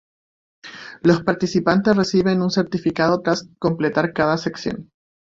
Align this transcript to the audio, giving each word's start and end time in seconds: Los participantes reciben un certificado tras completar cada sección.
Los 1.03 1.21
participantes 1.21 1.95
reciben 1.95 2.41
un 2.41 2.49
certificado 2.49 3.21
tras 3.21 3.47
completar 3.59 4.13
cada 4.13 4.39
sección. 4.39 4.89